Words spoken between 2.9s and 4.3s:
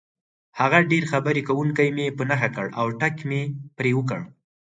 ټک مې پرې وکړ.